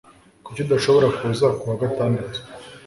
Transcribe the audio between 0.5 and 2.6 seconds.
udashobora kuza kuwa gatandatu